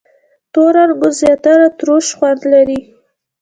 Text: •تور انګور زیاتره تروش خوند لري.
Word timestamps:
•تور 0.53 0.73
انګور 0.83 1.13
زیاتره 1.21 1.67
تروش 1.77 2.07
خوند 2.17 2.41
لري. 2.53 2.79